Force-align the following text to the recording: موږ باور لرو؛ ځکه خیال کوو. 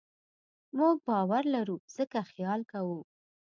موږ 0.77 0.95
باور 1.07 1.43
لرو؛ 1.53 1.77
ځکه 1.95 2.19
خیال 2.31 2.61
کوو. 2.71 2.99